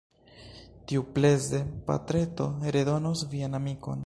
Tiupreze, 0.91 1.61
patreto 1.91 2.49
redonos 2.79 3.27
vian 3.35 3.59
amikon. 3.61 3.99